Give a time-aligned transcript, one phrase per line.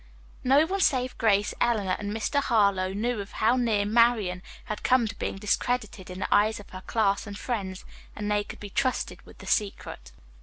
[0.43, 2.41] No one save Grace, Eleanor and Mr.
[2.41, 6.71] Harlowe knew of how near Marian had come to being discredited in the eyes of
[6.71, 7.85] her class and friends,
[8.15, 10.11] and they could be trusted with the secret.